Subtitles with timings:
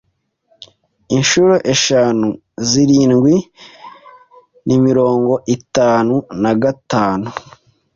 [1.15, 2.27] Inshuro eshanu
[2.69, 3.35] zirindwi
[4.65, 7.27] ni mirongo itatu na gatanu.